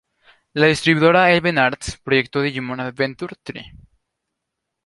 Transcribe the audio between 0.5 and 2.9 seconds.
La distribuidora Eleven Arts proyectó "Digimon